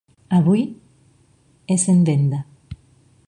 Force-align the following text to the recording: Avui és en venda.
Avui 0.37 0.63
és 1.77 1.87
en 1.95 2.03
venda. 2.09 2.43